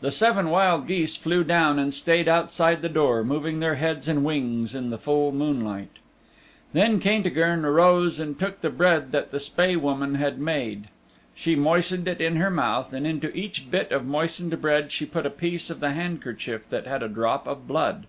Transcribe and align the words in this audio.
The 0.00 0.10
seven 0.10 0.48
wild 0.48 0.86
geese 0.86 1.16
flew 1.16 1.44
down 1.44 1.78
and 1.78 1.92
stayed 1.92 2.28
outside 2.28 2.80
the 2.80 2.88
door, 2.88 3.22
moving 3.22 3.60
their 3.60 3.74
heads 3.74 4.08
and 4.08 4.24
wings 4.24 4.74
in 4.74 4.88
the 4.88 4.96
full 4.96 5.32
moonlight. 5.32 5.90
Then 6.72 6.98
Caintigern 6.98 7.62
arose 7.62 8.18
and 8.18 8.38
took 8.38 8.62
bread 8.74 9.12
that 9.12 9.32
the 9.32 9.38
Spae 9.38 9.76
Woman 9.76 10.14
had 10.14 10.38
made. 10.38 10.88
She 11.34 11.56
moistened 11.56 12.08
it 12.08 12.22
in 12.22 12.36
her 12.36 12.50
mouth, 12.50 12.94
and 12.94 13.06
into 13.06 13.30
each 13.36 13.70
bit 13.70 13.92
of 13.92 14.06
moistened 14.06 14.58
bread 14.62 14.92
she 14.92 15.04
put 15.04 15.26
a 15.26 15.28
piece 15.30 15.68
of 15.68 15.80
the 15.80 15.92
handkerchief 15.92 16.62
that 16.70 16.86
had 16.86 17.02
a 17.02 17.08
drop 17.10 17.46
of 17.46 17.68
blood. 17.68 18.06